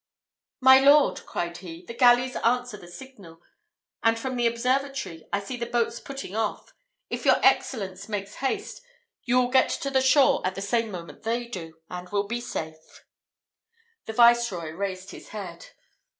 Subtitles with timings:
[0.61, 3.39] "My lord," cried he, "the galleys answer the signal,
[4.01, 6.73] and from the observatory I see the boats putting off.
[7.11, 8.81] If your Excellence makes haste,
[9.25, 12.41] you will get to the shore at the same moment they do, and will be
[12.41, 13.05] safe."
[14.07, 15.67] The viceroy raised his head.